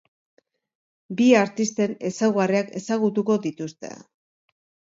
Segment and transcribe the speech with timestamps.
[1.19, 3.95] Bi artisten ezaugarriak ezagutuko dituzte.